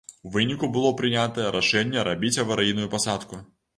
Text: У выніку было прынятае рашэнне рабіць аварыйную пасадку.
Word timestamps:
У 0.27 0.29
выніку 0.35 0.69
было 0.77 0.91
прынятае 1.01 1.45
рашэнне 1.57 2.07
рабіць 2.09 2.35
аварыйную 2.45 2.87
пасадку. 2.95 3.45